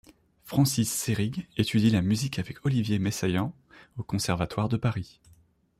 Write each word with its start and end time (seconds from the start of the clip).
Francis 0.45 0.91
Seyrig 0.91 1.47
étudie 1.57 1.91
la 1.91 2.01
musique 2.01 2.39
avec 2.39 2.65
Olivier 2.65 2.97
Messiaen 2.97 3.53
au 3.97 4.01
Conservatoire 4.03 4.67
de 4.67 4.75
Paris. 4.77 5.19